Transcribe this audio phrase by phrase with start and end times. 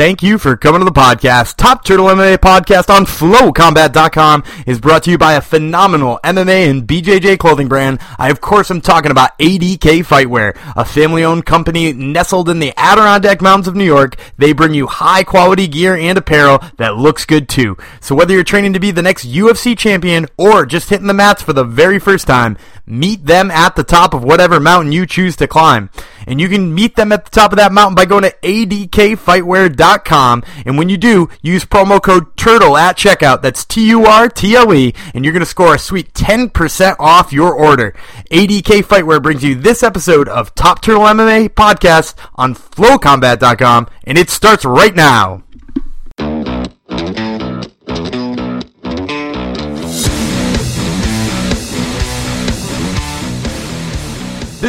[0.00, 1.56] Thank you for coming to the podcast.
[1.56, 6.88] Top Turtle MMA podcast on FlowCombat.com is brought to you by a phenomenal MMA and
[6.88, 8.00] BJJ clothing brand.
[8.18, 12.72] I, of course, am talking about ADK Fightwear, a family owned company nestled in the
[12.78, 14.16] Adirondack Mountains of New York.
[14.38, 17.76] They bring you high quality gear and apparel that looks good too.
[18.00, 21.42] So, whether you're training to be the next UFC champion or just hitting the mats
[21.42, 22.56] for the very first time,
[22.86, 25.90] meet them at the top of whatever mountain you choose to climb.
[26.26, 29.89] And you can meet them at the top of that mountain by going to adkfightwear.com.
[29.98, 33.42] And when you do, use promo code TURTLE at checkout.
[33.42, 34.94] That's T-U-R-T-L-E.
[35.14, 37.94] And you're going to score a sweet 10% off your order.
[38.30, 43.88] ADK Fightwear brings you this episode of Top Turtle MMA podcast on flowcombat.com.
[44.04, 45.42] And it starts right now.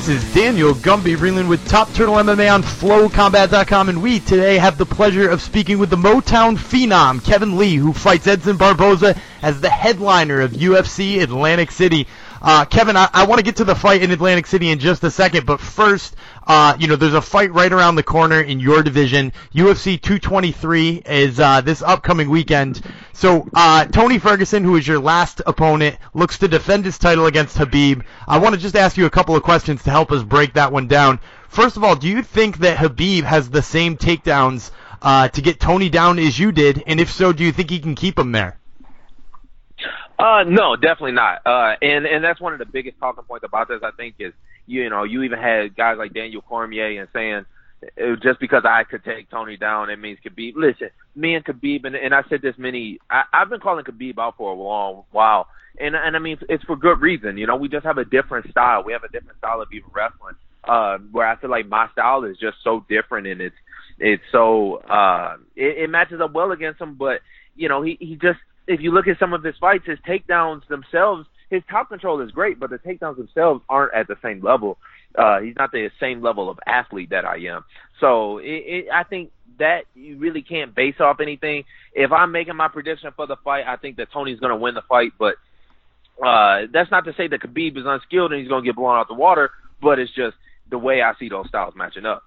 [0.02, 4.80] This is Daniel Gumby reeling with Top Turtle MMA on FlowCombat.com, and we today have
[4.80, 9.62] the pleasure of speaking with the Motown phenom Kevin Lee, who fights Edson Barboza as
[9.62, 12.08] the headliner of UFC Atlantic City.
[12.42, 15.04] Uh, Kevin, I, I want to get to the fight in Atlantic City in just
[15.04, 16.16] a second, but first,
[16.48, 19.32] uh, you know, there's a fight right around the corner in your division.
[19.54, 22.82] UFC 223 is uh, this upcoming weekend.
[23.14, 27.58] So uh, Tony Ferguson, who is your last opponent, looks to defend his title against
[27.58, 28.02] Habib.
[28.28, 30.72] I want to just ask you a couple of questions to help us break that
[30.72, 31.20] one down.
[31.48, 34.72] First of all, do you think that Habib has the same takedowns
[35.04, 36.84] uh, to get Tony down as you did?
[36.88, 38.61] And if so, do you think he can keep him there?
[40.22, 41.46] Uh, no, definitely not.
[41.46, 43.80] Uh, and and that's one of the biggest talking points about this.
[43.84, 44.34] I think is
[44.68, 47.46] you know you even had guys like Daniel Cormier and saying
[47.84, 50.54] uh, just because I could take Tony down, it means Khabib.
[50.56, 53.00] Listen, me and Khabib, and, and I said this many.
[53.10, 55.48] I, I've been calling Khabib out for a long while,
[55.80, 57.38] and and I mean it's for good reason.
[57.38, 58.84] You know, we just have a different style.
[58.84, 60.36] We have a different style of even wrestling.
[60.64, 63.56] Uh, where I feel like my style is just so different, and it's
[63.98, 66.96] it's so uh, it, it matches up well against him.
[66.96, 67.22] But
[67.56, 70.68] you know, he he just if you look at some of his fights, his takedowns
[70.68, 74.78] themselves, his top control is great, but the takedowns themselves aren't at the same level.
[75.18, 77.66] Uh, he's not the same level of athlete that I am.
[78.00, 81.66] So it, it, I think that you really can't base off anything.
[81.94, 84.76] If I'm making my prediction for the fight, I think that Tony's going to win
[84.76, 85.36] the fight, but
[86.26, 88.98] uh, that's not to say that Khabib is unskilled and he's going to get blown
[88.98, 89.52] out the water,
[89.82, 90.38] but it's just
[90.70, 92.24] the way I see those styles matching up.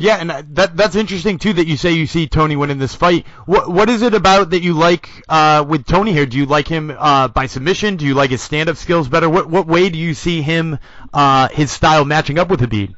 [0.00, 3.26] Yeah, and that that's interesting too that you say you see Tony winning this fight.
[3.46, 6.24] What what is it about that you like uh, with Tony here?
[6.24, 7.96] Do you like him uh, by submission?
[7.96, 9.28] Do you like his stand up skills better?
[9.28, 10.78] What what way do you see him
[11.12, 12.94] uh, his style matching up with Khabib?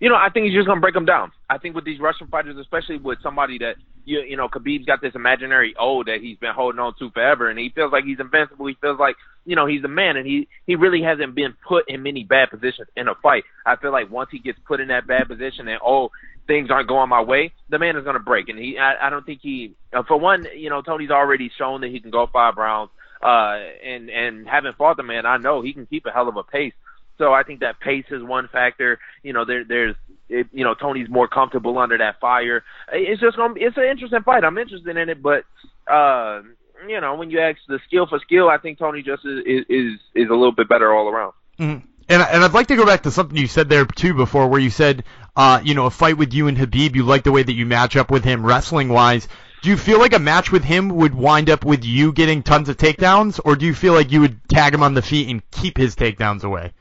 [0.00, 1.32] You know, I think he's just gonna break him down.
[1.50, 5.00] I think with these Russian fighters, especially with somebody that you you know, Khabib's got
[5.00, 8.20] this imaginary O that he's been holding on to forever, and he feels like he's
[8.20, 8.66] invincible.
[8.66, 11.88] He feels like you know he's a man, and he he really hasn't been put
[11.88, 13.44] in many bad positions in a fight.
[13.66, 16.10] I feel like once he gets put in that bad position, and oh
[16.48, 18.48] things aren't going my way, the man is to break.
[18.48, 21.82] And he, I, I don't think he, uh, for one, you know, Tony's already shown
[21.82, 22.90] that he can go five rounds.
[23.22, 26.36] Uh, and and having fought the man, I know he can keep a hell of
[26.36, 26.72] a pace.
[27.18, 28.98] So I think that pace is one factor.
[29.22, 29.96] You know, there there's
[30.28, 32.64] it, you know Tony's more comfortable under that fire.
[32.92, 34.44] It's just gonna it's an interesting fight.
[34.44, 35.44] I'm interested in it, but
[35.90, 36.42] uh,
[36.86, 40.00] you know when you ask the skill for skill, I think Tony just is is
[40.14, 41.32] is a little bit better all around.
[41.58, 41.86] Mm-hmm.
[42.10, 44.60] And and I'd like to go back to something you said there too before, where
[44.60, 45.04] you said
[45.36, 47.66] uh, you know a fight with you and Habib, you like the way that you
[47.66, 49.28] match up with him wrestling wise.
[49.60, 52.68] Do you feel like a match with him would wind up with you getting tons
[52.68, 55.42] of takedowns, or do you feel like you would tag him on the feet and
[55.50, 56.72] keep his takedowns away?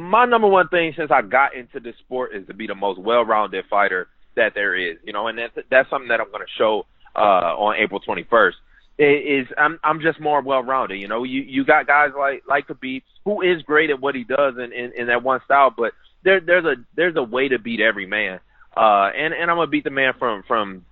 [0.00, 2.98] My number one thing since I got into this sport is to be the most
[2.98, 4.98] well-rounded fighter that there is.
[5.04, 8.52] You know, and that's that's something that I'm going to show uh, on April 21st.
[8.98, 11.00] Is I'm I'm just more well-rounded.
[11.00, 14.24] You know, you you got guys like like Khabib who is great at what he
[14.24, 17.58] does in, in, in that one style, but there there's a there's a way to
[17.58, 18.40] beat every man.
[18.76, 20.84] Uh, and and I'm gonna beat the man from from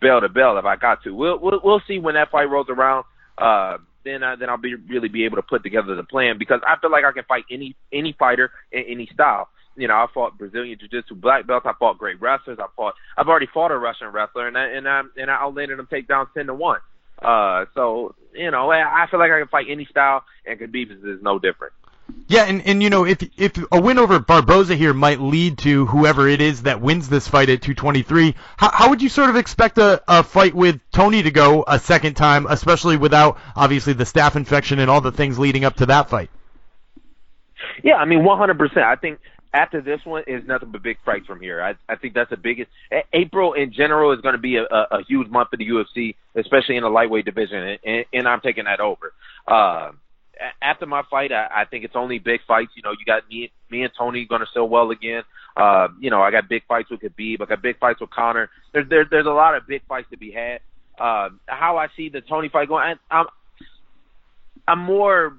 [0.00, 1.14] bell to bell if I got to.
[1.14, 3.04] We'll we'll, we'll see when that fight rolls around.
[3.36, 6.60] Uh, then I, then I'll be really be able to put together the plan because
[6.66, 9.48] I feel like I can fight any any fighter in any style.
[9.76, 11.66] You know, I fought Brazilian Jiu-Jitsu black belts.
[11.68, 12.58] I fought great wrestlers.
[12.58, 12.94] I fought.
[13.18, 16.08] I've already fought a Russian wrestler, and I, and I and I outlanded him take
[16.08, 16.80] down ten to one.
[17.22, 20.90] Uh, so you know, I, I feel like I can fight any style, and Khabib
[20.92, 21.74] is no different.
[22.28, 25.86] Yeah, and, and you know, if if a win over Barboza here might lead to
[25.86, 29.36] whoever it is that wins this fight at 223, how, how would you sort of
[29.36, 34.04] expect a, a fight with Tony to go a second time, especially without obviously the
[34.04, 36.30] staph infection and all the things leading up to that fight?
[37.84, 38.76] Yeah, I mean, 100%.
[38.78, 39.20] I think
[39.52, 41.62] after this one is nothing but big fights from here.
[41.62, 42.70] I, I think that's the biggest.
[43.12, 46.16] April in general is going to be a, a, a huge month for the UFC,
[46.34, 49.12] especially in the lightweight division, and, and I'm taking that over.
[49.46, 49.92] Uh,
[50.60, 52.72] after my fight, I, I think it's only big fights.
[52.74, 55.22] You know, you got me, me and Tony going to sell well again.
[55.56, 57.40] Uh, you know, I got big fights with Khabib.
[57.40, 58.50] I got big fights with Conor.
[58.72, 60.60] There's there, there's a lot of big fights to be had.
[60.98, 63.26] Uh, how I see the Tony fight going, I, I'm
[64.68, 65.36] I'm more.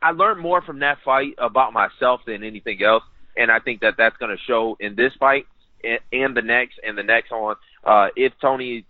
[0.00, 3.02] I learned more from that fight about myself than anything else,
[3.36, 5.46] and I think that that's going to show in this fight
[5.82, 7.56] and, and the next and the next on.
[7.84, 8.84] Uh, if Tony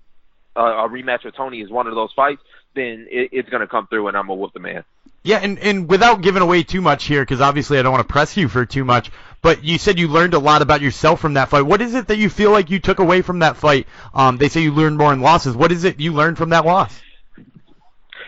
[0.57, 2.43] uh, a rematch with Tony is one of those fights,
[2.75, 4.85] then it, it's going to come through, and I'm gonna whoop the man.
[5.29, 8.11] Yeah, and and without giving away too much here, because obviously I don't want to
[8.11, 9.11] press you for too much.
[9.43, 11.67] But you said you learned a lot about yourself from that fight.
[11.67, 13.89] What is it that you feel like you took away from that fight?
[14.15, 15.55] Um, they say you learned more in losses.
[15.55, 16.99] What is it you learned from that loss?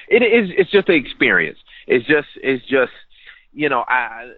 [0.09, 0.51] It is.
[0.59, 1.59] It's just the experience.
[1.87, 2.29] It's just.
[2.43, 2.93] It's just.
[3.55, 4.33] You know, I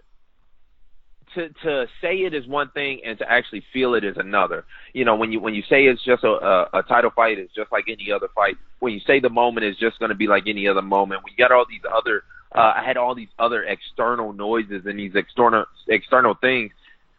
[1.35, 4.63] to to say it is one thing and to actually feel it is another.
[4.93, 7.53] You know, when you when you say it's just a a, a title fight, it's
[7.53, 8.55] just like any other fight.
[8.79, 11.35] When you say the moment is just going to be like any other moment, you
[11.37, 12.23] got all these other,
[12.55, 16.71] uh, I had all these other external noises and these external external things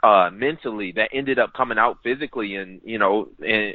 [0.03, 3.75] uh mentally that ended up coming out physically and you know and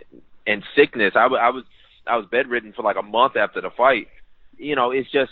[0.50, 1.14] and sickness.
[1.16, 1.64] I, I was
[2.08, 4.08] I was bedridden for like a month after the fight.
[4.58, 5.32] You know, it's just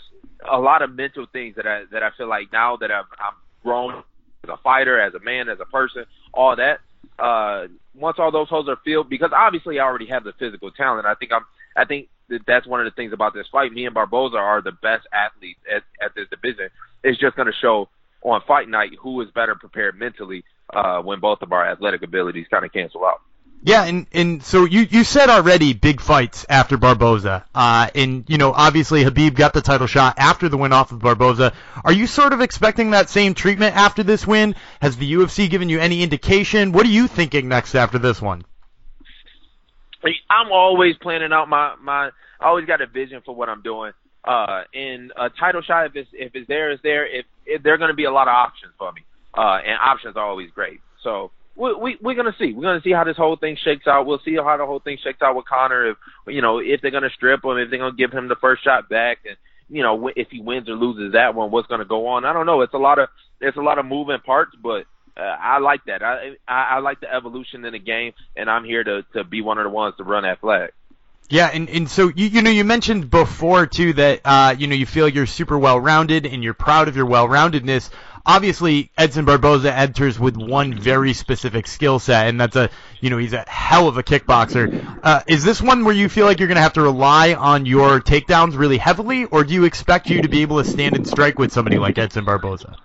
[0.50, 3.34] a lot of mental things that I that I feel like now that I'm I'm
[3.62, 4.02] grown
[4.44, 6.80] as a fighter, as a man, as a person, all that.
[7.18, 11.06] Uh, once all those holes are filled, because obviously I already have the physical talent.
[11.06, 11.44] I think I'm.
[11.76, 13.72] I think that that's one of the things about this fight.
[13.72, 16.68] Me and Barboza are the best athletes at, at this division.
[17.02, 17.88] It's just going to show
[18.22, 22.46] on fight night who is better prepared mentally uh, when both of our athletic abilities
[22.50, 23.20] kind of cancel out.
[23.62, 28.38] Yeah, and and so you you said already big fights after Barboza, uh, and you
[28.38, 31.52] know obviously Habib got the title shot after the win off of Barboza.
[31.84, 34.54] Are you sort of expecting that same treatment after this win?
[34.80, 36.70] Has the UFC given you any indication?
[36.70, 38.44] What are you thinking next after this one?
[40.30, 42.10] I'm always planning out my my.
[42.40, 43.92] I always got a vision for what I'm doing.
[44.24, 47.06] Uh, and a title shot, if it's if it's there, it's there.
[47.06, 49.02] If, if there are going to be a lot of options for me,
[49.34, 50.80] uh, and options are always great.
[51.02, 52.52] So we, we we're gonna see.
[52.52, 54.06] We're gonna see how this whole thing shakes out.
[54.06, 55.90] We'll see how the whole thing shakes out with Conor.
[55.90, 55.96] If
[56.28, 58.88] you know if they're gonna strip him, if they're gonna give him the first shot
[58.88, 59.36] back, and
[59.68, 62.24] you know if he wins or loses that one, what's gonna go on?
[62.24, 62.60] I don't know.
[62.60, 63.08] It's a lot of
[63.40, 66.02] it's a lot of moving parts, but uh, I like that.
[66.02, 69.42] I, I I like the evolution in the game, and I'm here to to be
[69.42, 70.70] one of the ones to run that flag.
[71.30, 74.74] Yeah, and, and so you you know you mentioned before too that uh, you know
[74.74, 77.90] you feel you're super well rounded and you're proud of your well roundedness
[78.24, 82.70] obviously Edson Barboza enters with one very specific skill set, and that's a
[83.00, 84.98] you know he's a hell of a kickboxer.
[85.02, 87.66] Uh, is this one where you feel like you're going to have to rely on
[87.66, 91.06] your takedowns really heavily, or do you expect you to be able to stand and
[91.06, 92.76] strike with somebody like Edson Barboza?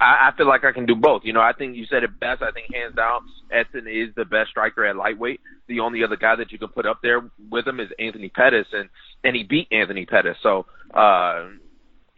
[0.00, 1.22] I, I feel like I can do both.
[1.24, 2.42] You know, I think you said it best.
[2.42, 5.40] I think hands down, Edson is the best striker at lightweight.
[5.66, 7.20] The only other guy that you can put up there
[7.50, 8.88] with him is Anthony Pettis, and
[9.24, 10.36] and he beat Anthony Pettis.
[10.42, 11.48] So, uh,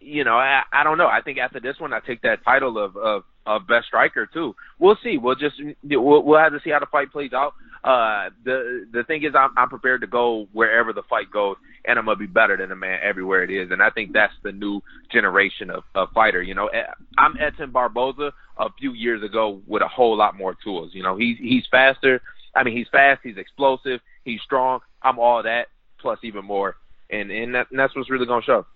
[0.02, 1.06] you know, I, I don't know.
[1.06, 4.54] I think after this one, I take that title of of, of best striker too.
[4.78, 5.18] We'll see.
[5.18, 7.54] We'll just we'll, we'll have to see how the fight plays out.
[7.84, 11.98] Uh, the the thing is, I'm I'm prepared to go wherever the fight goes, and
[11.98, 13.70] I'm gonna be better than the man everywhere it is.
[13.70, 16.42] And I think that's the new generation of of fighter.
[16.42, 16.84] You know, eh,
[17.18, 20.90] I'm Edson Barboza a few years ago with a whole lot more tools.
[20.94, 22.22] You know, he's he's faster.
[22.54, 23.20] I mean, he's fast.
[23.24, 24.00] He's explosive.
[24.24, 24.80] He's strong.
[25.02, 25.66] I'm all that
[26.00, 26.76] plus even more.
[27.10, 28.66] And and, that, and that's what's really gonna show.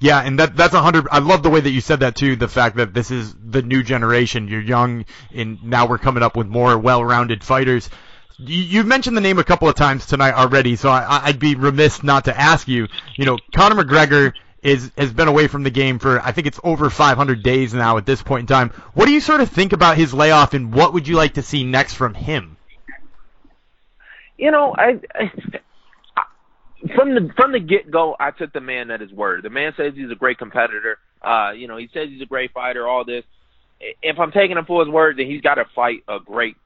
[0.00, 1.06] Yeah, and that that's a hundred.
[1.10, 2.36] I love the way that you said that too.
[2.36, 4.48] The fact that this is the new generation.
[4.48, 7.88] You're young, and now we're coming up with more well-rounded fighters.
[8.36, 11.54] You, you've mentioned the name a couple of times tonight already, so I, I'd be
[11.54, 12.88] remiss not to ask you.
[13.16, 14.32] You know, Conor McGregor
[14.62, 17.96] is has been away from the game for I think it's over 500 days now
[17.96, 18.70] at this point in time.
[18.94, 21.42] What do you sort of think about his layoff, and what would you like to
[21.42, 22.56] see next from him?
[24.36, 25.30] You know, I, I
[26.94, 29.42] from the from the get go, I took the man at his word.
[29.42, 30.98] The man says he's a great competitor.
[31.22, 32.86] Uh, you know, he says he's a great fighter.
[32.86, 33.24] All this.
[34.02, 36.56] If I'm taking him for his word, then he's got to fight a great,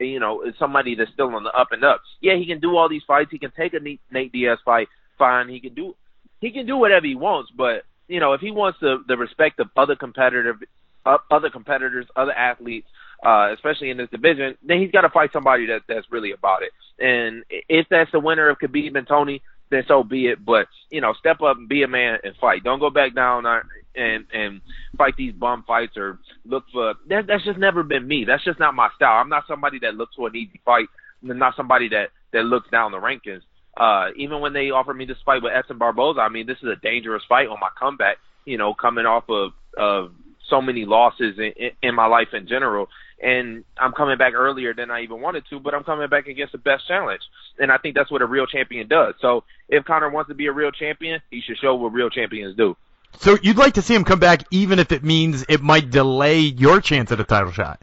[0.00, 2.00] you know, somebody that's still on the up and up.
[2.20, 3.30] Yeah, he can do all these fights.
[3.30, 4.88] He can take a Nate Diaz fight.
[5.18, 5.94] Fine, he can do,
[6.40, 7.50] he can do whatever he wants.
[7.56, 10.58] But you know, if he wants the the respect of other competitor,
[11.04, 12.86] uh, other competitors, other athletes,
[13.24, 16.62] uh, especially in this division, then he's got to fight somebody that that's really about
[16.62, 16.72] it.
[16.98, 20.44] And if that's the winner of Khabib and Tony, then so be it.
[20.44, 22.62] But you know, step up and be a man and fight.
[22.62, 23.46] Don't go back down
[23.94, 24.60] and and
[24.96, 26.94] fight these bum fights or look for.
[27.08, 28.24] That, that's just never been me.
[28.24, 29.20] That's just not my style.
[29.20, 30.86] I'm not somebody that looks for an easy fight.
[31.22, 33.42] I'm not somebody that that looks down the rankings.
[33.74, 36.68] Uh, even when they offered me this fight with Edson Barboza, I mean, this is
[36.68, 38.18] a dangerous fight on my comeback.
[38.44, 40.12] You know, coming off of of
[40.50, 42.88] so many losses in, in my life in general,
[43.22, 46.52] and I'm coming back earlier than I even wanted to, but I'm coming back against
[46.52, 47.22] the best challenge.
[47.58, 49.14] And I think that's what a real champion does.
[49.20, 52.56] So if Conor wants to be a real champion, he should show what real champions
[52.56, 52.76] do.
[53.20, 56.40] So you'd like to see him come back, even if it means it might delay
[56.40, 57.80] your chance at a title shot.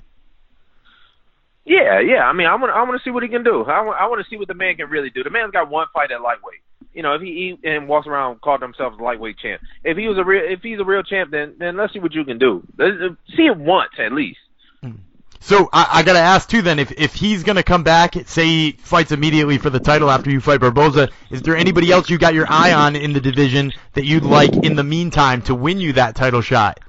[1.65, 2.23] Yeah, yeah.
[2.23, 3.63] I mean, I want I want to see what he can do.
[3.63, 5.23] I want I want to see what the man can really do.
[5.23, 6.61] The man's got one fight at lightweight.
[6.93, 9.61] You know, if he, he and walks around called himself a lightweight champ.
[9.83, 12.15] If he was a real, if he's a real champ, then then let's see what
[12.15, 12.63] you can do.
[12.75, 14.39] Let's, uh, see it once at least.
[14.81, 14.93] Hmm.
[15.41, 16.61] So I, I got to ask too.
[16.61, 20.09] Then, if if he's going to come back, say he fights immediately for the title
[20.11, 23.21] after you fight Barboza, is there anybody else you got your eye on in the
[23.21, 26.79] division that you'd like in the meantime to win you that title shot?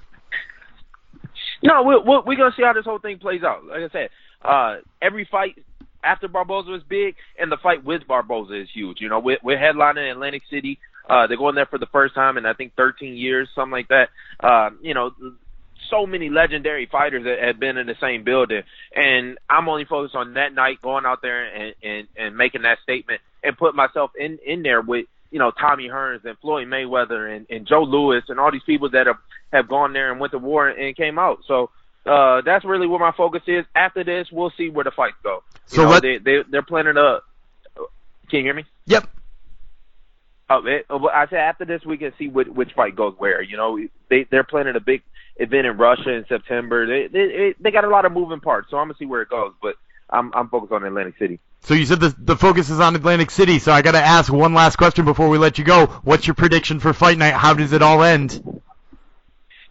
[1.63, 3.65] No, we're we're, we're gonna see how this whole thing plays out.
[3.65, 4.11] Like I said,
[4.43, 5.57] uh, every fight
[6.03, 9.01] after Barboza is big, and the fight with Barboza is huge.
[9.01, 10.79] You know, we're, we're headlining in Atlantic City.
[11.09, 13.89] Uh, they're going there for the first time in I think 13 years, something like
[13.89, 14.09] that.
[14.39, 15.11] Uh, you know,
[15.89, 18.63] so many legendary fighters that have been in the same building,
[18.95, 22.79] and I'm only focused on that night, going out there and and, and making that
[22.83, 27.35] statement, and put myself in in there with you know Tommy Hearns and Floyd Mayweather
[27.35, 29.19] and, and Joe Louis and all these people that have
[29.53, 31.41] have gone there and went to war and came out.
[31.47, 31.71] So
[32.07, 33.65] uh, that's really where my focus is.
[33.75, 35.43] After this, we'll see where the fights go.
[35.71, 37.21] You so know, let, they, they they're planning to.
[38.29, 38.65] Can you hear me?
[38.87, 39.09] Yep.
[40.49, 43.41] Oh, it, I said after this we can see which, which fight goes where.
[43.43, 45.03] You know, they they're planning a big
[45.37, 46.87] event in Russia in September.
[46.87, 49.29] They they they got a lot of moving parts, so I'm gonna see where it
[49.29, 49.53] goes.
[49.63, 49.77] But
[50.09, 51.41] I'm I'm focused on Atlantic City.
[51.63, 53.59] So you said the the focus is on Atlantic City.
[53.59, 55.87] So I got to ask one last question before we let you go.
[56.05, 57.35] What's your prediction for fight night?
[57.35, 58.43] How does it all end?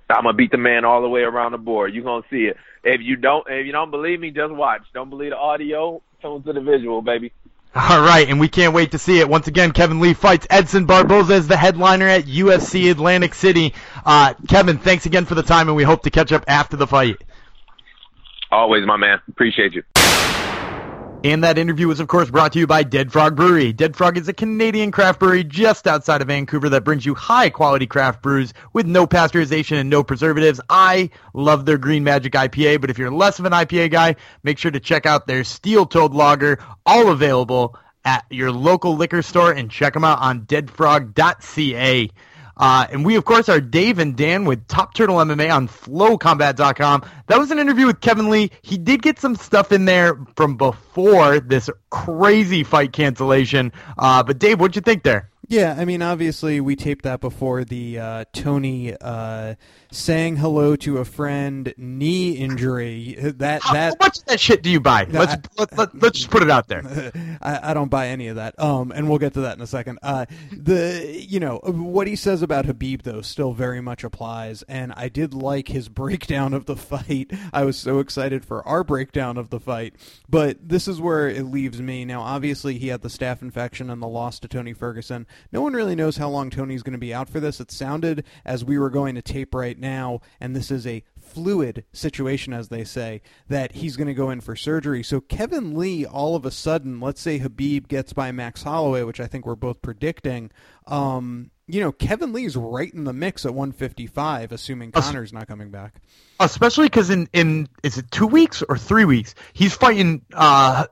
[0.09, 1.93] I'm gonna beat the man all the way around the board.
[1.93, 2.57] You're gonna see it.
[2.83, 4.81] If you don't, if you don't believe me, just watch.
[4.93, 6.01] Don't believe the audio.
[6.21, 7.31] Tune to the visual, baby.
[7.75, 9.29] All right, and we can't wait to see it.
[9.29, 13.75] Once again, Kevin Lee fights Edson Barboza as the headliner at UFC Atlantic City.
[14.03, 16.88] Uh, Kevin, thanks again for the time, and we hope to catch up after the
[16.88, 17.17] fight.
[18.51, 19.19] Always, my man.
[19.27, 19.83] Appreciate you.
[21.21, 23.73] And that interview was, of course, brought to you by Dead Frog Brewery.
[23.73, 27.49] Dead Frog is a Canadian craft brewery just outside of Vancouver that brings you high
[27.49, 30.61] quality craft brews with no pasteurization and no preservatives.
[30.69, 34.57] I love their Green Magic IPA, but if you're less of an IPA guy, make
[34.57, 39.51] sure to check out their Steel Toed Lager, all available at your local liquor store
[39.51, 42.09] and check them out on deadfrog.ca.
[42.59, 47.03] Uh, and we, of course, are Dave and Dan with Top Turtle MMA on FlowCombat.com.
[47.27, 48.51] That was an interview with Kevin Lee.
[48.61, 53.71] He did get some stuff in there from before this crazy fight cancellation.
[53.97, 55.29] Uh, but Dave, what'd you think there?
[55.47, 59.55] Yeah, I mean, obviously, we taped that before the uh, Tony uh,
[59.91, 63.15] saying hello to a friend knee injury.
[63.19, 65.05] That How that much of that shit do you buy?
[65.10, 66.84] Let's I, let, let, let's just put it out there.
[67.41, 68.60] I, I, don't buy any of that.
[68.60, 70.00] Um, and we'll get to that in a second.
[70.03, 74.93] Uh, the you know what he says about Habib though still very much applies, and
[74.96, 77.31] I did like his breakdown of the fight.
[77.51, 79.96] I was so excited for our breakdown of the fight,
[80.29, 82.05] but this is where it leaves me.
[82.05, 85.25] Now, obviously, he had the staph infection and the loss to Tony Ferguson.
[85.51, 87.60] No one really knows how long Tony's going to be out for this.
[87.60, 91.86] It sounded as we were going to tape right now, and this is a fluid
[91.93, 95.03] situation, as they say, that he's going to go in for surgery.
[95.03, 99.19] So Kevin Lee, all of a sudden, let's say Habib gets by Max Holloway, which
[99.19, 100.51] I think we're both predicting.
[100.88, 105.69] Um, you know, Kevin Lee's right in the mix at 155, assuming Conor's not coming
[105.69, 106.01] back.
[106.39, 109.36] Especially because in in is it two weeks or three weeks?
[109.53, 110.88] He's fighting uh,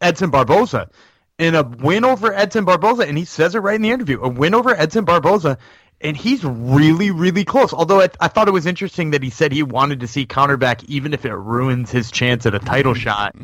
[0.00, 0.90] Edson Barboza
[1.38, 4.20] in a win over Edson Barboza, and he says it right in the interview.
[4.22, 5.58] A win over Edson Barboza
[6.00, 7.72] and he's really, really close.
[7.72, 10.58] Although I, I, thought it was interesting that he said he wanted to see Conor
[10.58, 13.34] back, even if it ruins his chance at a title shot.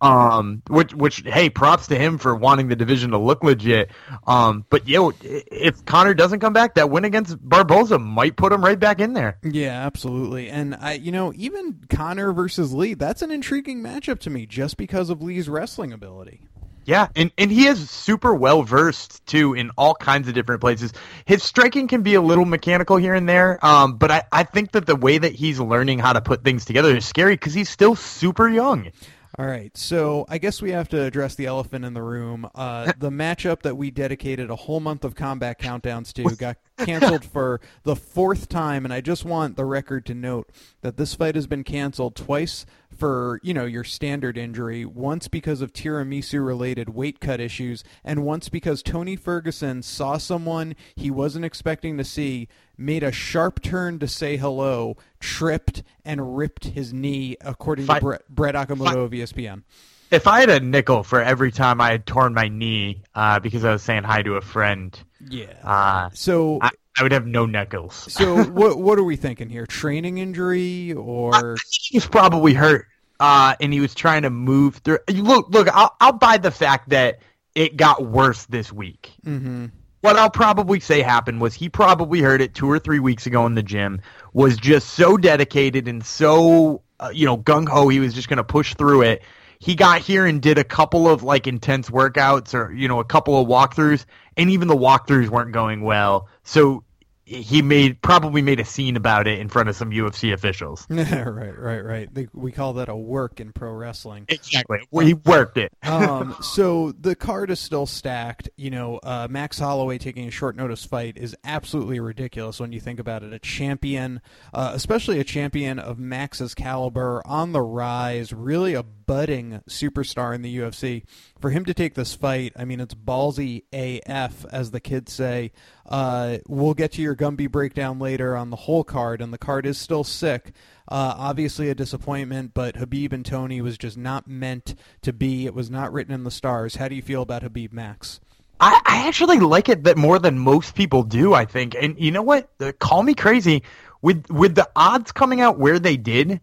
[0.00, 3.90] Um, which, which, hey, props to him for wanting the division to look legit.
[4.26, 8.64] Um, but yo, if Conor doesn't come back, that win against Barboza might put him
[8.64, 9.38] right back in there.
[9.42, 10.48] Yeah, absolutely.
[10.48, 14.76] And I, you know, even Conor versus Lee, that's an intriguing matchup to me, just
[14.76, 16.46] because of Lee's wrestling ability.
[16.86, 20.92] Yeah, and, and he is super well versed too in all kinds of different places.
[21.24, 24.70] His striking can be a little mechanical here and there, um, but I, I think
[24.70, 27.68] that the way that he's learning how to put things together is scary because he's
[27.68, 28.92] still super young.
[29.38, 32.48] All right, so I guess we have to address the elephant in the room.
[32.54, 37.22] Uh, the matchup that we dedicated a whole month of combat countdowns to got canceled
[37.22, 40.48] for the fourth time, and I just want the record to note
[40.80, 42.64] that this fight has been canceled twice
[42.96, 48.24] for you know your standard injury, once because of tiramisu related weight cut issues, and
[48.24, 53.98] once because Tony Ferguson saw someone he wasn't expecting to see made a sharp turn
[53.98, 59.62] to say hello, tripped, and ripped his knee, according to Brett, Brett Okamoto of ESPN.
[60.10, 63.64] If I had a nickel for every time I had torn my knee uh, because
[63.64, 64.96] I was saying hi to a friend,
[65.28, 68.12] yeah, uh, so I, I, would have no nickels.
[68.12, 69.66] so what what are we thinking here?
[69.66, 72.86] Training injury or he's probably hurt.
[73.18, 74.98] uh, and he was trying to move through.
[75.10, 77.20] Look, look, I'll, I'll buy the fact that
[77.56, 79.12] it got worse this week.
[79.24, 79.66] Mm-hmm.
[80.06, 83.44] What I'll probably say happened was he probably heard it two or three weeks ago
[83.44, 84.00] in the gym,
[84.34, 88.36] was just so dedicated and so, uh, you know, gung ho, he was just going
[88.36, 89.22] to push through it.
[89.58, 93.04] He got here and did a couple of like intense workouts or, you know, a
[93.04, 94.04] couple of walkthroughs,
[94.36, 96.28] and even the walkthroughs weren't going well.
[96.44, 96.84] So
[97.26, 100.86] he made probably made a scene about it in front of some UFC officials.
[100.90, 102.14] right, right, right.
[102.14, 104.26] They, we call that a work in pro wrestling.
[104.28, 104.78] Exactly.
[104.92, 105.72] Well, he worked it.
[105.82, 108.48] um, so the card is still stacked.
[108.56, 112.78] You know, uh, Max Holloway taking a short notice fight is absolutely ridiculous when you
[112.78, 113.32] think about it.
[113.32, 114.20] A champion,
[114.54, 120.42] uh, especially a champion of Max's caliber, on the rise, really a budding superstar in
[120.42, 121.02] the UFC.
[121.38, 125.52] For him to take this fight, I mean, it's ballsy AF, as the kids say.
[125.84, 129.66] Uh, we'll get to your Gumby breakdown later on the whole card, and the card
[129.66, 130.52] is still sick.
[130.88, 135.44] Uh, obviously, a disappointment, but Habib and Tony was just not meant to be.
[135.44, 136.76] It was not written in the stars.
[136.76, 138.20] How do you feel about Habib Max?
[138.58, 141.34] I, I actually like it that more than most people do.
[141.34, 142.48] I think, and you know what?
[142.60, 143.62] Uh, call me crazy.
[144.00, 146.40] With with the odds coming out where they did,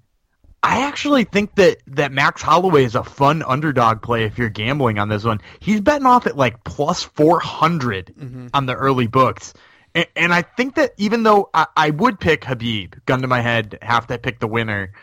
[0.65, 4.97] I actually think that, that Max Holloway is a fun underdog play if you're gambling
[4.97, 5.41] on this one.
[5.59, 8.49] He's betting off at like plus 400 Mhm.
[8.53, 9.53] on the early books.
[9.93, 13.41] And, and I think that even though I, I would pick Habib, gun to my
[13.41, 14.93] head, have to pick the winner,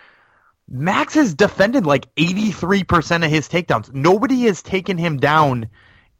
[0.66, 3.92] Max has defended like 83% of his takedowns.
[3.92, 5.68] Nobody has taken him down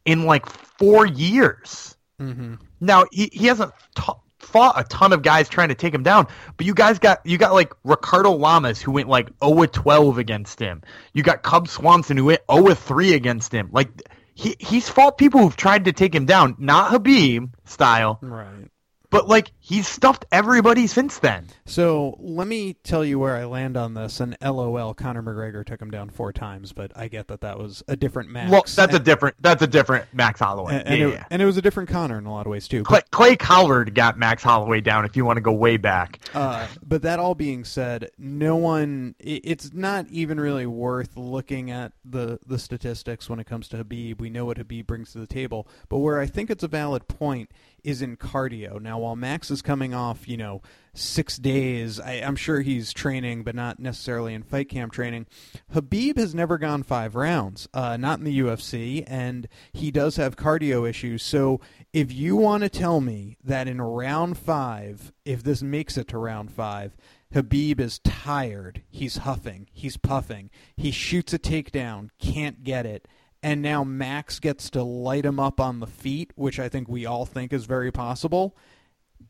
[0.05, 1.95] in like four years.
[2.21, 2.55] Mm-hmm.
[2.79, 6.27] Now he, he hasn't t- fought a ton of guys trying to take him down,
[6.57, 10.59] but you guys got you got like Ricardo Lamas who went like 0 12 against
[10.59, 10.81] him.
[11.13, 13.69] You got Cub Swanson who went 0 3 against him.
[13.71, 13.89] Like
[14.33, 18.69] he he's fought people who've tried to take him down, not Habib style, Right.
[19.09, 21.47] but like he's stuffed everybody since then.
[21.65, 24.19] So let me tell you where I land on this.
[24.19, 27.81] And LOL, Conor McGregor took him down four times, but I get that that was
[27.87, 28.51] a different Max.
[28.51, 30.73] Well, that's a and, different that's a different Max Holloway.
[30.79, 31.25] and, and yeah, it, yeah.
[31.29, 32.83] and it was a different Conor in a lot of ways too.
[32.83, 35.05] Clay, Clay Collard got Max Holloway down.
[35.05, 39.15] If you want to go way back, Uh, but that all being said, no one.
[39.21, 43.77] i- It's not even really worth looking at the the statistics when it comes to
[43.77, 44.19] Habib.
[44.19, 47.07] We know what Habib brings to the table, but where I think it's a valid
[47.07, 47.49] point
[47.83, 48.79] is in cardio.
[48.79, 50.61] Now, while Max is coming off, you know,
[50.93, 55.27] six days, I, I'm sure he's training, but not necessarily in fight camp training.
[55.73, 60.35] Habib has never gone five rounds, uh, not in the UFC, and he does have
[60.35, 61.23] cardio issues.
[61.23, 61.61] So
[61.93, 66.17] if you want to tell me that in round five, if this makes it to
[66.17, 66.95] round five,
[67.33, 73.07] Habib is tired, he's huffing, he's puffing, he shoots a takedown, can't get it,
[73.43, 77.05] and now Max gets to light him up on the feet, which I think we
[77.05, 78.55] all think is very possible.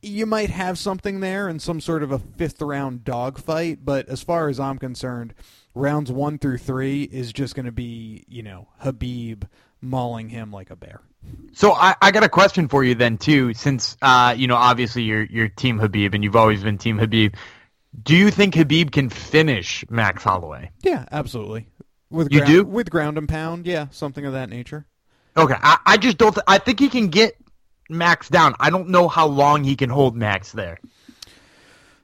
[0.02, 4.22] You might have something there in some sort of a fifth round dogfight, but as
[4.24, 5.34] far as I'm concerned,
[5.76, 9.46] rounds one through three is just going to be, you know, Habib
[9.82, 11.02] mauling him like a bear.
[11.54, 15.04] So I, I got a question for you then too, since uh, you know obviously
[15.04, 17.36] you're you're Team Habib and you've always been Team Habib.
[18.04, 20.72] Do you think Habib can finish Max Holloway?
[20.82, 21.68] Yeah, absolutely.
[22.10, 22.64] With You ground, do?
[22.64, 24.86] with ground and pound, yeah, something of that nature.
[25.38, 26.34] Okay, I, I just don't.
[26.34, 27.36] Th- I think he can get
[27.92, 28.56] Max down.
[28.60, 30.80] I don't know how long he can hold Max there.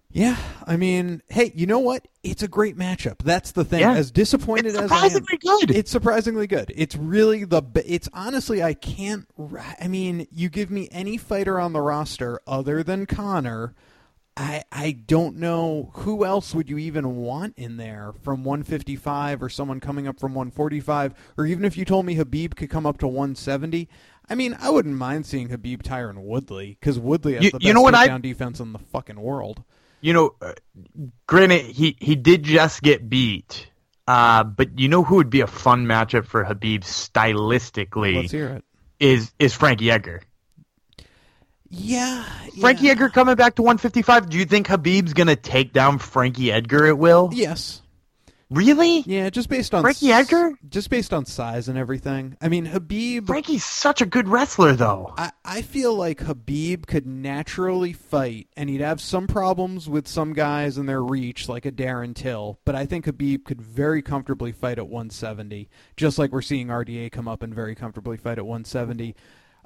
[0.09, 2.07] Yeah, I mean, hey, you know what?
[2.23, 3.19] It's a great matchup.
[3.19, 3.81] That's the thing.
[3.81, 3.93] Yeah.
[3.93, 5.69] As disappointed as I am, good.
[5.69, 6.71] it's surprisingly good.
[6.75, 7.61] It's really the.
[7.85, 9.27] It's honestly, I can't.
[9.79, 13.75] I mean, you give me any fighter on the roster other than Conor.
[14.37, 19.49] I I don't know who else would you even want in there from 155 or
[19.49, 22.99] someone coming up from 145 or even if you told me Habib could come up
[22.99, 23.89] to 170.
[24.29, 27.65] I mean, I wouldn't mind seeing Habib Tyron Woodley because Woodley has You- the best
[27.67, 29.63] you know what I- defense in the fucking world.
[30.01, 30.53] You know, uh,
[31.25, 33.67] granted he he did just get beat,
[34.07, 38.47] uh, but you know who would be a fun matchup for Habib stylistically Let's hear
[38.49, 38.63] it.
[38.99, 40.21] is is Frankie Edgar.
[41.69, 42.23] Yeah,
[42.59, 42.91] Frankie yeah.
[42.91, 44.29] Edgar coming back to 155.
[44.29, 47.29] Do you think Habib's gonna take down Frankie Edgar at will?
[47.33, 47.81] Yes.
[48.49, 49.01] Really?
[49.01, 50.53] Yeah, just based on Frankie Edgar?
[50.69, 52.37] Just based on size and everything.
[52.39, 53.27] I mean, Habib.
[53.27, 55.13] Frankie's such a good wrestler, though.
[55.17, 60.31] I, I feel like Habib could naturally fight, and he'd have some problems with some
[60.31, 62.59] guys in their reach, like a Darren Till.
[62.63, 67.11] But I think Habib could very comfortably fight at 170, just like we're seeing RDA
[67.11, 69.13] come up and very comfortably fight at 170.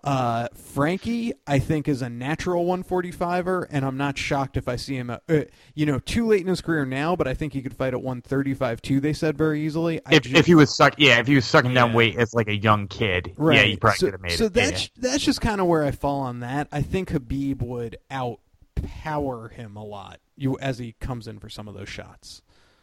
[0.04, 4.96] Uh, Frankie, I think, is a natural 145er, and I'm not shocked if I see
[4.96, 5.42] him, at, uh,
[5.76, 8.02] you know, too late in his career now, but I think he could fight at
[8.02, 10.02] 135 too, they said very easily.
[10.06, 12.34] I If, ju- if he was suck, yeah, if he was sucking down weight as
[12.34, 13.58] like a young kid, Right.
[13.58, 14.48] yeah, he probably so, could have made so it.
[14.48, 16.68] So that's that's just kind of where I fall on that.
[16.72, 20.20] I think Habib would outpower him a lot.
[20.36, 22.42] You as he comes in for some of those shots.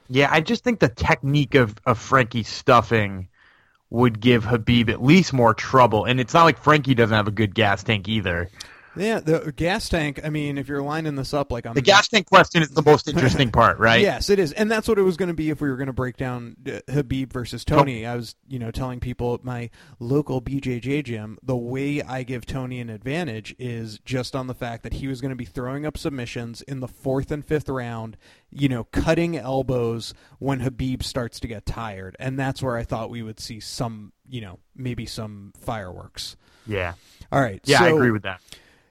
[0.08, 3.28] Yeah, I just think the technique of, of Frankie stuffing
[3.90, 6.04] would give Habib at least more trouble.
[6.04, 8.50] And it's not like Frankie doesn't have a good gas tank either.
[8.96, 10.20] Yeah, the gas tank.
[10.24, 12.82] I mean, if you're lining this up like on the gas tank question is the
[12.82, 14.00] most interesting part, right?
[14.00, 15.88] Yes, it is, and that's what it was going to be if we were going
[15.88, 18.06] to break down uh, Khabib versus Tony.
[18.06, 22.46] I was, you know, telling people at my local BJJ gym the way I give
[22.46, 25.86] Tony an advantage is just on the fact that he was going to be throwing
[25.86, 28.16] up submissions in the fourth and fifth round,
[28.50, 33.10] you know, cutting elbows when Habib starts to get tired, and that's where I thought
[33.10, 36.36] we would see some, you know, maybe some fireworks.
[36.66, 36.94] Yeah.
[37.32, 37.60] All right.
[37.64, 38.40] Yeah, so, I agree with that.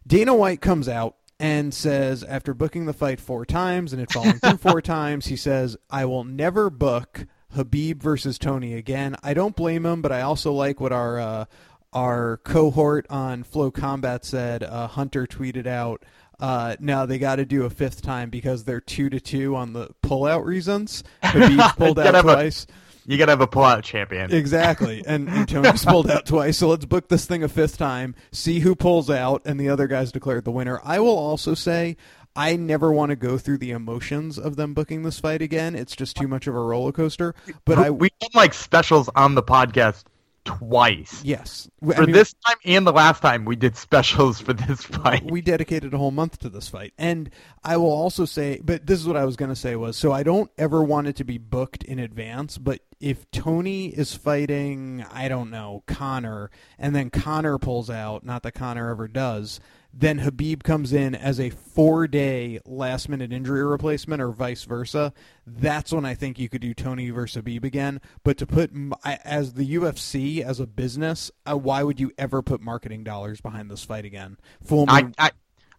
[0.08, 4.40] Dana White comes out and says, after booking the fight four times and it falling
[4.40, 9.16] through four times, he says, I will never book Habib versus Tony again.
[9.22, 11.46] I don't blame him, but I also like what our uh,
[11.94, 14.64] our cohort on Flow Combat said.
[14.64, 16.04] Uh, Hunter tweeted out,
[16.40, 19.74] uh, now they got to do a fifth time because they're two to two on
[19.74, 21.04] the pullout reasons.
[21.24, 22.66] Khabib pulled out twice.
[22.70, 24.32] A- you gotta have a pullout champion.
[24.32, 26.58] Exactly, and, Tony's pulled out twice.
[26.58, 29.88] So let's book this thing a fifth time, see who pulls out, and the other
[29.88, 30.80] guys declared the winner.
[30.84, 31.98] I will also say
[32.36, 35.74] I never want to go through the emotions of them booking this fight again.
[35.74, 37.34] It's just too much of a roller coaster.
[37.66, 40.04] But I we did like specials on the podcast
[40.48, 41.22] twice.
[41.26, 41.70] Yes.
[41.82, 45.30] For mean, this time and the last time, we did specials for this fight.
[45.30, 46.94] We dedicated a whole month to this fight.
[46.98, 47.30] And
[47.66, 50.14] I will also say, but this is what I was going to say was, so
[50.14, 55.06] I don't ever want it to be booked in advance, but if Tony is fighting,
[55.12, 59.60] I don't know, Conor, and then Conor pulls out, not that Conor ever does,
[60.00, 65.12] then Habib comes in as a four day last minute injury replacement or vice versa.
[65.46, 68.00] That's when I think you could do Tony versus Khabib again.
[68.24, 68.72] But to put
[69.04, 73.72] as the UFC as a business, uh, why would you ever put marketing dollars behind
[73.72, 74.38] this fight again?
[74.64, 75.32] Full I, I,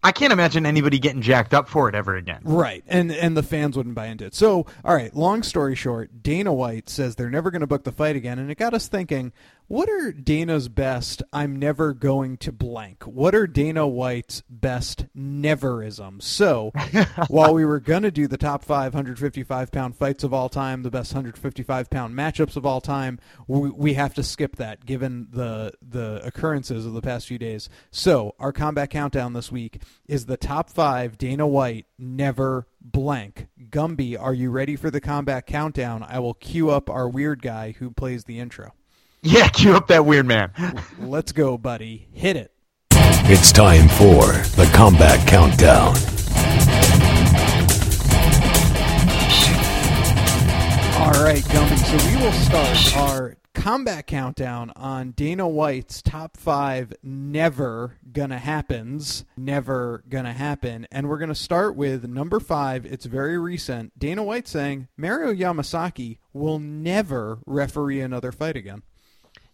[0.02, 2.40] I can't imagine anybody getting jacked up for it ever again.
[2.44, 4.34] Right, and and the fans wouldn't buy into it.
[4.34, 5.14] So, all right.
[5.14, 8.50] Long story short, Dana White says they're never going to book the fight again, and
[8.50, 9.32] it got us thinking:
[9.68, 13.04] what are Dana's best I'm never going to blank?
[13.04, 16.22] What are Dana White's best neverisms?
[16.22, 16.72] So,
[17.28, 20.90] while we were going to do the top 555 pound fights of all time, the
[20.90, 25.72] best 155 pound matchups of all time, we, we have to skip that given the
[25.82, 27.68] the occurrences of the past few days.
[27.90, 33.48] So, our combat countdown this week is the top 5 Dana White never blank.
[33.68, 36.02] Gumby, are you ready for the combat countdown?
[36.02, 38.72] I will cue up our weird guy who plays the intro.
[39.22, 40.52] Yeah, cue up that weird man.
[41.00, 42.08] Let's go, buddy.
[42.12, 42.52] Hit it.
[43.30, 44.22] It's time for
[44.56, 45.94] the Combat Countdown.
[50.98, 51.78] All right, Gumby.
[51.78, 59.24] So we will start our combat countdown on Dana White's top five never gonna happens,
[59.36, 62.86] never gonna happen, and we're gonna start with number five.
[62.86, 63.98] It's very recent.
[63.98, 68.82] Dana White saying Mario Yamasaki will never referee another fight again.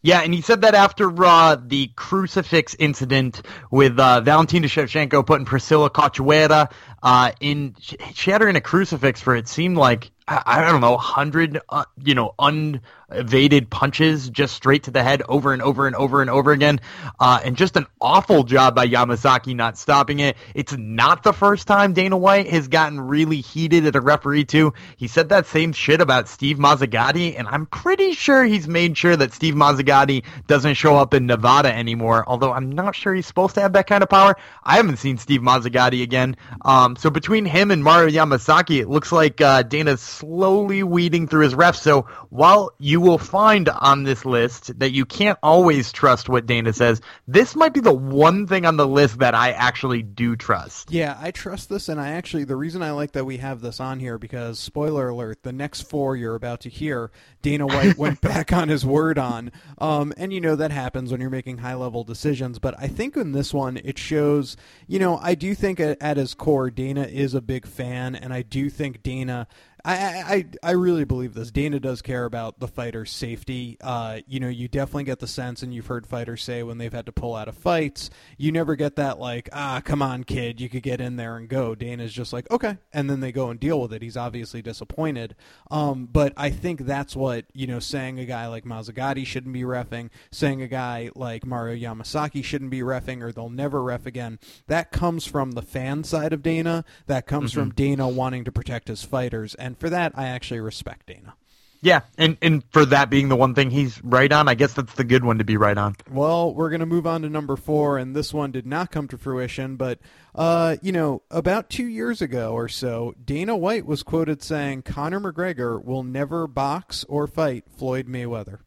[0.05, 3.41] Yeah, and he said that after uh, the crucifix incident
[3.71, 6.71] with uh, Valentina Shevchenko putting Priscila Cachoeira
[7.03, 7.75] uh, in,
[8.13, 11.85] she had her in a crucifix for it seemed like I, don't know, hundred, uh,
[12.03, 16.31] you know, unevaded punches just straight to the head over and over and over and
[16.31, 16.81] over again,
[17.21, 20.37] uh, and just an awful job by Yamasaki not stopping it.
[20.55, 24.73] It's not the first time Dana White has gotten really heated at a referee too.
[24.97, 29.17] He said that same shit about Steve Mazzagatti, and I'm pretty sure he's made sure
[29.17, 32.25] that Steve Mazzagatti doesn't show up in Nevada anymore.
[32.27, 34.37] Although I'm not sure he's supposed to have that kind of power.
[34.63, 36.37] I haven't seen Steve Mazzagatti again.
[36.63, 41.45] Um, so between him and Mario Yamasaki, it looks like uh, Dana's slowly weeding through
[41.45, 41.77] his refs.
[41.77, 46.73] So while you will find on this list that you can't always trust what Dana
[46.73, 50.91] says, this might be the one thing on the list that I actually do trust.
[50.91, 53.81] Yeah, I trust this, and I actually the reason I like that we have this
[53.81, 57.11] on here because spoiler alert: the next four you're about to hear,
[57.43, 61.21] Dana White went back on his word on, um, and you know that happens when
[61.21, 62.59] you're making high level decisions.
[62.59, 66.17] But I think in this one it shows, you know, I do think at, at
[66.17, 69.47] his core Dana is a big fan, and I do think Dana
[69.87, 71.51] I, I I really believe this.
[71.51, 73.77] Dana does care about the fighter's safety.
[73.83, 76.93] Uh, you know, you definitely get the sense, and you've heard fighters say when they've
[76.93, 80.59] had to pull out of fights, you never get that like, ah, come on, kid,
[80.59, 81.75] you could get in there and go.
[81.75, 84.01] Dana's just like, okay, and then they go and deal with it.
[84.01, 85.37] He's obviously disappointed,
[85.71, 89.63] um, but I think that's what you know, saying a guy like Mazzagatti shouldn't be
[89.63, 94.39] refing, saying a guy like Mario Yamasaki shouldn't be refing, or they'll never ref again.
[94.67, 96.87] That comes from the fan side of Dana.
[97.07, 97.61] That comes mm-hmm.
[97.61, 101.35] from Dana wanting to protect his fighters and and for that, I actually respect Dana.
[101.81, 104.95] Yeah, and and for that being the one thing he's right on, I guess that's
[104.95, 105.97] the good one to be right on.
[106.11, 109.07] Well, we're going to move on to number four, and this one did not come
[109.09, 109.77] to fruition.
[109.77, 109.99] But,
[110.35, 115.21] uh, you know, about two years ago or so, Dana White was quoted saying Conor
[115.21, 118.61] McGregor will never box or fight Floyd Mayweather.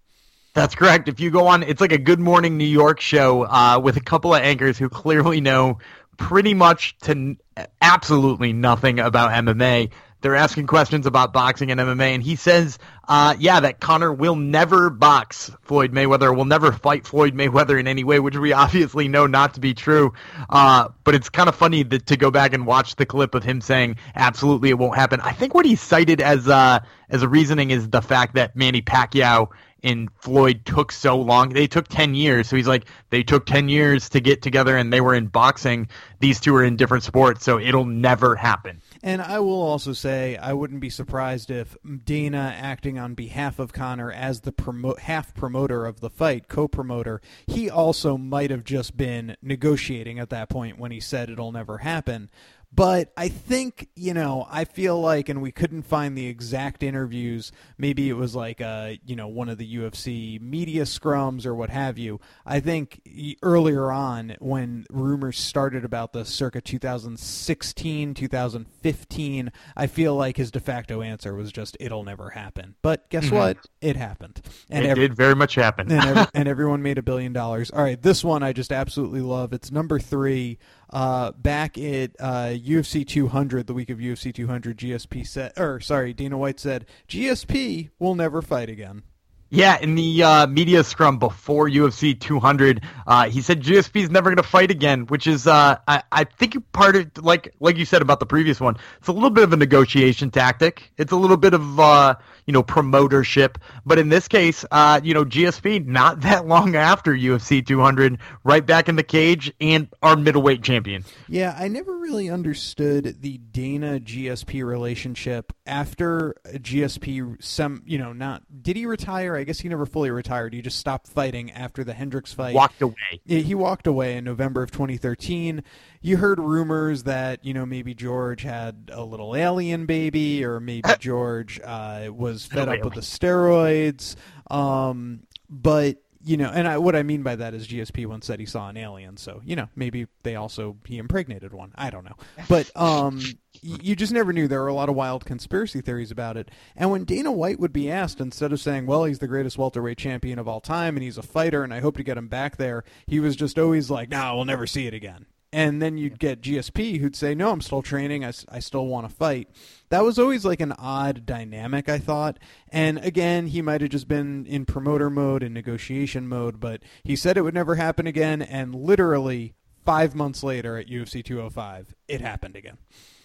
[0.53, 1.07] That's correct.
[1.07, 4.01] If you go on, it's like a Good Morning New York show uh, with a
[4.01, 5.79] couple of anchors who clearly know
[6.17, 7.37] pretty much to n-
[7.81, 9.91] absolutely nothing about MMA.
[10.21, 14.35] They're asking questions about boxing and MMA, and he says, uh, yeah, that Conor will
[14.35, 19.07] never box Floyd Mayweather, will never fight Floyd Mayweather in any way, which we obviously
[19.07, 20.13] know not to be true.
[20.49, 23.43] Uh, but it's kind of funny that, to go back and watch the clip of
[23.43, 25.21] him saying, absolutely, it won't happen.
[25.21, 28.81] I think what he cited as, uh, as a reasoning is the fact that Manny
[28.81, 29.49] Pacquiao
[29.83, 31.49] and Floyd took so long.
[31.49, 32.47] They took 10 years.
[32.47, 35.89] So he's like, they took 10 years to get together and they were in boxing.
[36.19, 38.81] These two are in different sports, so it'll never happen.
[39.03, 43.73] And I will also say I wouldn't be surprised if Dana, acting on behalf of
[43.73, 48.97] Conor as the promo- half promoter of the fight, co-promoter, he also might have just
[48.97, 52.29] been negotiating at that point when he said it'll never happen.
[52.73, 57.51] But I think, you know, I feel like, and we couldn't find the exact interviews.
[57.77, 61.69] Maybe it was like, uh, you know, one of the UFC media scrums or what
[61.69, 62.19] have you.
[62.45, 63.01] I think
[63.41, 70.59] earlier on, when rumors started about the circa 2016, 2015, I feel like his de
[70.59, 72.75] facto answer was just, it'll never happen.
[72.81, 73.35] But guess mm-hmm.
[73.35, 73.57] what?
[73.79, 74.41] It happened.
[74.69, 75.89] And it every- did very much happen.
[75.91, 77.71] and, every- and everyone made a billion dollars.
[77.71, 79.53] All right, this one I just absolutely love.
[79.53, 80.59] It's number three.
[80.89, 86.13] Uh, back at uh, UFC 200, the week of UFC 200, GSP said, or sorry,
[86.13, 89.03] Dana White said, GSP will never fight again.
[89.49, 94.29] Yeah, in the uh, media scrum before UFC 200, uh, he said GSP is never
[94.29, 97.85] going to fight again, which is, uh, I, I think part of like like you
[97.85, 100.91] said about the previous one, it's a little bit of a negotiation tactic.
[100.97, 102.15] It's a little bit of uh,
[102.47, 107.13] you know promotership, but in this case, uh, you know GSP not that long after
[107.13, 111.03] UFC 200, right back in the cage and our middleweight champion.
[111.27, 117.43] Yeah, I never really understood the Dana GSP relationship after GSP.
[117.43, 119.35] Some you know not did he retire?
[119.35, 120.53] I guess he never fully retired.
[120.53, 122.55] He just stopped fighting after the Hendricks fight.
[122.55, 123.21] Walked away.
[123.25, 125.63] He walked away in November of 2013.
[126.01, 130.89] You heard rumors that you know maybe George had a little alien baby, or maybe
[130.99, 134.15] George uh, was fed up with the steroids.
[134.49, 135.97] Um, but
[136.27, 138.67] you know, and I, what I mean by that is GSP once said he saw
[138.67, 141.71] an alien, so you know maybe they also he impregnated one.
[141.75, 142.17] I don't know,
[142.49, 143.21] but um,
[143.61, 144.47] you just never knew.
[144.47, 146.51] There were a lot of wild conspiracy theories about it.
[146.75, 149.97] And when Dana White would be asked, instead of saying, "Well, he's the greatest welterweight
[149.97, 152.57] champion of all time, and he's a fighter, and I hope to get him back
[152.57, 156.19] there," he was just always like, "No, we'll never see it again." And then you'd
[156.19, 158.25] get GSP who'd say, No, I'm still training.
[158.25, 159.49] I, I still want to fight.
[159.89, 162.37] That was always like an odd dynamic, I thought.
[162.69, 167.15] And again, he might have just been in promoter mode and negotiation mode, but he
[167.15, 168.41] said it would never happen again.
[168.41, 169.53] And literally
[169.85, 172.77] five months later at UFC 205, it happened again.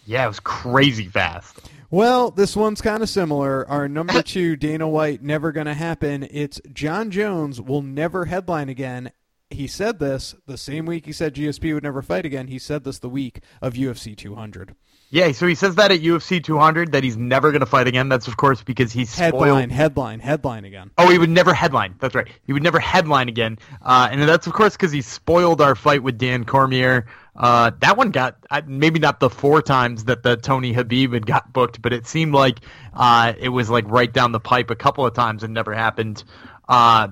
[0.05, 1.59] Yeah, it was crazy fast.
[1.89, 3.67] Well, this one's kind of similar.
[3.69, 6.27] Our number two, Dana White, never going to happen.
[6.31, 9.11] It's Jon Jones will never headline again
[9.53, 12.47] he said this the same week he said GSP would never fight again.
[12.47, 14.75] He said this the week of UFC 200.
[15.09, 18.09] Yeah, so he says that at UFC 200 that he's never going to fight again.
[18.09, 20.89] That's of course because he's headline, headline, headline again.
[20.97, 21.93] Oh, he would never headline.
[21.99, 22.27] That's right.
[22.47, 26.01] He would never headline again, uh, and that's of course because he spoiled our fight
[26.01, 27.05] with Dan Cormier.
[27.35, 31.53] Uh, that one got maybe not the four times that the Tony Habib had got
[31.53, 32.59] booked, but it seemed like
[32.95, 36.23] uh, it was like right down the pipe a couple of times and never happened.
[36.67, 37.09] Uh,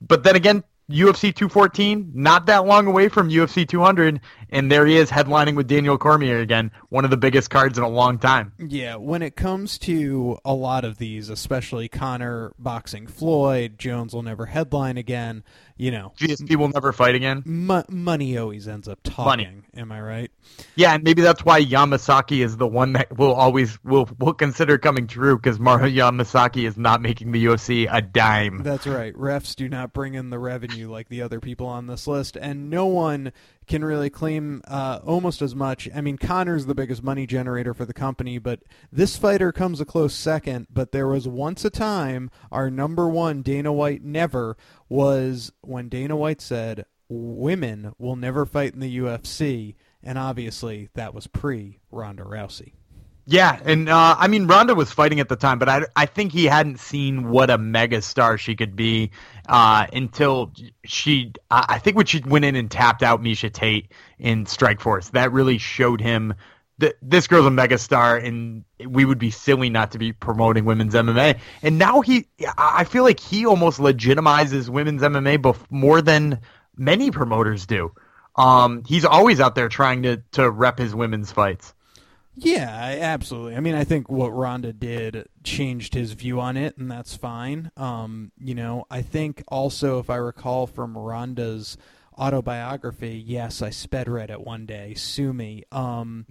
[0.00, 4.20] but then again, UFC 214, not that long away from UFC 200,
[4.50, 7.84] and there he is headlining with Daniel Cormier again, one of the biggest cards in
[7.84, 8.52] a long time.
[8.58, 14.22] Yeah, when it comes to a lot of these, especially Conor boxing Floyd, Jones will
[14.22, 15.42] never headline again
[15.76, 17.42] you know, GSP will never fight again.
[17.46, 19.24] money always ends up talking.
[19.24, 19.62] Money.
[19.76, 20.30] Am I right?
[20.76, 24.78] Yeah, and maybe that's why Yamasaki is the one that will always will will consider
[24.78, 28.58] coming true because Mario Yamasaki is not making the UFC a dime.
[28.62, 29.14] That's right.
[29.14, 32.70] Refs do not bring in the revenue like the other people on this list, and
[32.70, 33.32] no one
[33.66, 35.88] can really claim uh, almost as much.
[35.94, 38.60] I mean, Conor's the biggest money generator for the company, but
[38.92, 40.66] this fighter comes a close second.
[40.70, 44.56] But there was once a time our number one, Dana White never,
[44.88, 49.74] was when Dana White said, Women will never fight in the UFC.
[50.02, 52.72] And obviously, that was pre Ronda Rousey.
[53.26, 56.32] Yeah, and uh, I mean Ronda was fighting at the time, but I, I think
[56.32, 59.12] he hadn't seen what a megastar she could be
[59.48, 60.52] uh, until
[60.84, 61.32] she.
[61.50, 65.56] I think when she went in and tapped out Miesha Tate in Strikeforce, that really
[65.56, 66.34] showed him
[66.78, 70.94] that this girl's a megastar, and we would be silly not to be promoting women's
[70.94, 71.38] MMA.
[71.62, 72.26] And now he,
[72.58, 76.40] I feel like he almost legitimizes women's MMA bef- more than
[76.76, 77.92] many promoters do.
[78.36, 81.73] Um, he's always out there trying to to rep his women's fights.
[82.36, 82.68] Yeah,
[83.00, 83.54] absolutely.
[83.54, 87.70] I mean, I think what Ronda did changed his view on it, and that's fine.
[87.76, 91.76] Um, you know, I think also, if I recall from Ronda's
[92.18, 94.94] autobiography, yes, I sped read it one day.
[94.94, 95.62] Sue me.
[95.70, 96.26] Um,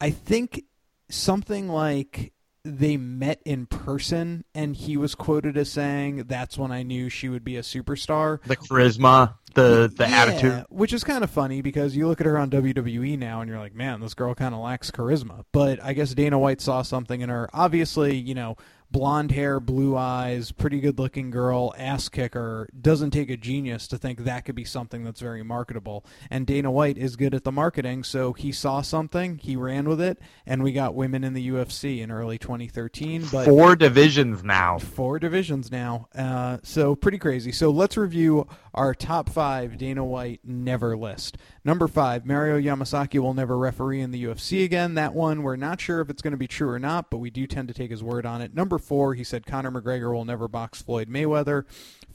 [0.00, 0.64] I think
[1.08, 2.32] something like
[2.64, 7.28] they met in person, and he was quoted as saying, "That's when I knew she
[7.28, 10.64] would be a superstar." The charisma, the the Yeah, attitude.
[10.68, 13.58] which is kind of funny because you look at her on WWE now and you're
[13.58, 15.44] like, man, this girl kind of lacks charisma.
[15.52, 17.48] But I guess Dana White saw something in her.
[17.52, 18.56] Obviously, you know,
[18.90, 22.68] blonde hair, blue eyes, pretty good looking girl, ass kicker.
[22.80, 26.04] Doesn't take a genius to think that could be something that's very marketable.
[26.30, 30.00] And Dana White is good at the marketing, so he saw something, he ran with
[30.00, 33.26] it, and we got women in the UFC in early 2013.
[33.30, 34.78] But Four divisions now.
[34.78, 36.08] four divisions now.
[36.14, 37.52] Uh, so pretty crazy.
[37.52, 41.36] So let's review our top five Dana White never list.
[41.68, 44.94] Number five, Mario Yamasaki will never referee in the UFC again.
[44.94, 47.28] That one, we're not sure if it's going to be true or not, but we
[47.28, 48.54] do tend to take his word on it.
[48.54, 51.66] Number four, he said Conor McGregor will never box Floyd Mayweather.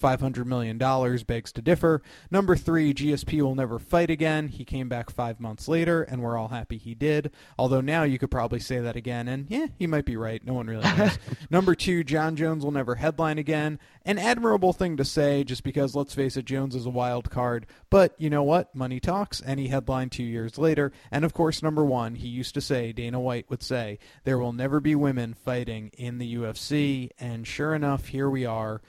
[0.03, 0.77] $500 million
[1.25, 2.01] begs to differ.
[2.29, 4.49] Number three, GSP will never fight again.
[4.49, 7.31] He came back five months later, and we're all happy he did.
[7.57, 10.45] Although now you could probably say that again, and yeah, he might be right.
[10.45, 11.17] No one really knows.
[11.49, 13.79] Number two, Jon Jones will never headline again.
[14.05, 17.65] An admirable thing to say, just because, let's face it, Jones is a wild card.
[17.89, 18.75] But you know what?
[18.75, 20.91] Money talks, and he headlined two years later.
[21.11, 24.51] And of course, number one, he used to say, Dana White would say, there will
[24.51, 27.11] never be women fighting in the UFC.
[27.17, 28.81] And sure enough, here we are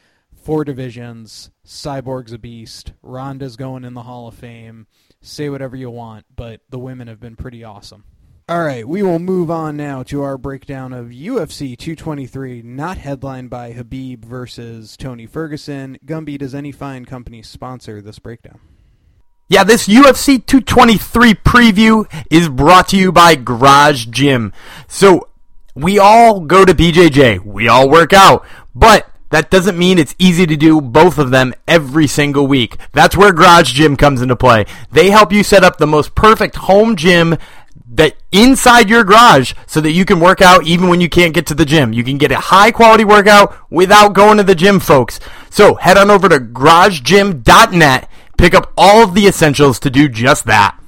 [0.44, 1.50] four divisions.
[1.66, 2.92] Cyborg's a beast.
[3.02, 4.86] Ronda's going in the Hall of Fame.
[5.22, 8.04] Say whatever you want, but the women have been pretty awesome.
[8.46, 13.48] All right, we will move on now to our breakdown of UFC 223, not headlined
[13.48, 15.96] by Khabib versus Tony Ferguson.
[16.04, 18.60] Gumby, does any fine company sponsor this breakdown?
[19.48, 24.52] Yeah, this UFC 223 preview is brought to you by Garage Gym.
[24.88, 25.30] So,
[25.74, 30.46] we all go to BJJ, we all work out, but that doesn't mean it's easy
[30.46, 32.76] to do both of them every single week.
[32.92, 34.64] That's where Garage Gym comes into play.
[34.92, 37.36] They help you set up the most perfect home gym
[37.94, 41.46] that inside your garage so that you can work out even when you can't get
[41.48, 41.92] to the gym.
[41.92, 45.18] You can get a high quality workout without going to the gym, folks.
[45.50, 50.44] So head on over to garagegym.net, pick up all of the essentials to do just
[50.46, 50.78] that.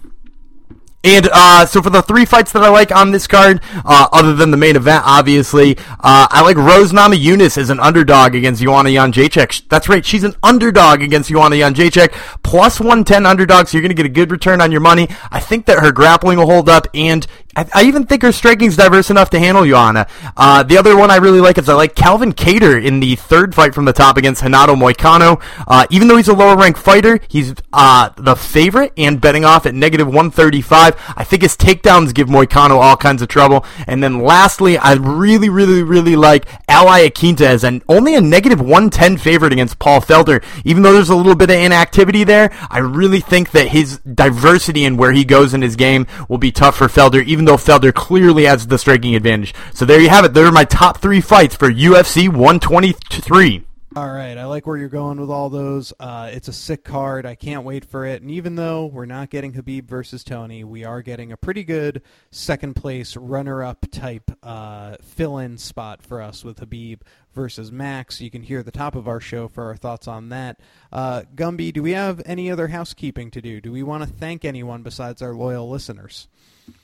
[1.06, 4.34] And uh, so for the three fights that I like on this card, uh, other
[4.34, 8.88] than the main event, obviously, uh, I like Rose Namajunas as an underdog against Joanna
[8.88, 9.68] Jędrzejczyk.
[9.68, 12.10] That's right, she's an underdog against Joanna Jędrzejczyk,
[12.42, 15.06] plus 110 underdog, so you're going to get a good return on your money.
[15.30, 17.24] I think that her grappling will hold up, and
[17.56, 20.06] I, even think her striking's diverse enough to handle Joanna.
[20.36, 23.54] Uh, the other one I really like is I like Calvin Kattar in the third
[23.54, 25.42] fight from the top against Renato Moicano.
[25.66, 29.64] Uh, even though he's a lower ranked fighter, he's uh, the favorite and betting off
[29.64, 30.94] at negative 135.
[31.16, 33.64] I think his takedowns give Moicano all kinds of trouble.
[33.86, 38.60] And then lastly, I really, really, really like Al Iaquinta as an only a negative
[38.60, 40.44] 110 favorite against Paul Felder.
[40.66, 44.84] Even though there's a little bit of inactivity there, I really think that his diversity
[44.84, 47.94] and where he goes in his game will be tough for Felder, even though Felder
[47.94, 49.54] clearly has the striking advantage.
[49.72, 50.34] So there you have it.
[50.34, 53.64] There are my top three fights for UFC 123.
[53.96, 55.90] All right, I like where you're going with all those.
[55.98, 57.24] Uh, it's a sick card.
[57.24, 58.20] I can't wait for it.
[58.20, 62.02] And even though we're not getting Khabib versus Tony, we are getting a pretty good
[62.30, 67.00] second place runner up type uh, fill in spot for us with Khabib
[67.32, 68.20] versus Max.
[68.20, 70.60] You can hear the top of our show for our thoughts on that.
[70.92, 73.62] Uh, Gumby, do we have any other housekeeping to do?
[73.62, 76.28] Do we want to thank anyone besides our loyal listeners?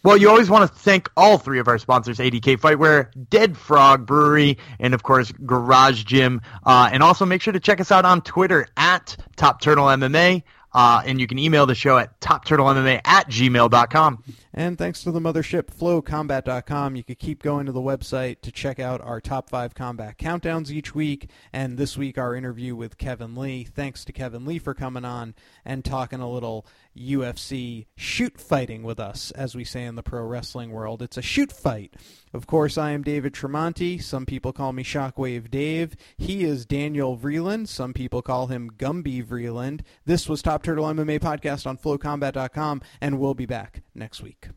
[0.03, 4.05] Well, you always want to thank all three of our sponsors, ADK Fightwear, Dead Frog
[4.07, 6.41] Brewery, and of course, Garage Gym.
[6.65, 10.43] Uh, and also make sure to check us out on Twitter at Top Turtle MMA.
[10.75, 14.25] Uh, and you can email the show at topturtlemma at gmail.com.
[14.55, 18.79] And thanks to the mothership, flowcombat.com, you could keep going to the website to check
[18.79, 21.29] out our top five combat countdowns each week.
[21.53, 23.65] And this week, our interview with Kevin Lee.
[23.65, 26.67] Thanks to Kevin Lee for coming on and talking a little
[26.97, 31.03] UFC shoot fighting with us, as we say in the pro wrestling world.
[31.03, 31.95] It's a shoot fight.
[32.33, 34.03] Of course, I am David Tremonti.
[34.03, 35.97] Some people call me Shockwave Dave.
[36.17, 37.69] He is Daniel Vreeland.
[37.69, 39.81] Some people call him Gumby Vreeland.
[40.05, 44.49] This was Top Turtle MMA Podcast on FlowCombat.com, and we'll be back next week.